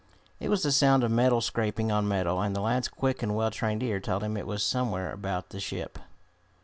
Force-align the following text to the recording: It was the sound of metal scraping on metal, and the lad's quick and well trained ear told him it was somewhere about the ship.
It 0.39 0.49
was 0.49 0.63
the 0.63 0.71
sound 0.71 1.03
of 1.03 1.11
metal 1.11 1.41
scraping 1.41 1.91
on 1.91 2.07
metal, 2.07 2.41
and 2.41 2.55
the 2.55 2.61
lad's 2.61 2.87
quick 2.87 3.21
and 3.21 3.35
well 3.35 3.51
trained 3.51 3.83
ear 3.83 3.99
told 3.99 4.23
him 4.23 4.35
it 4.35 4.47
was 4.47 4.63
somewhere 4.63 5.11
about 5.11 5.49
the 5.49 5.59
ship. 5.59 5.99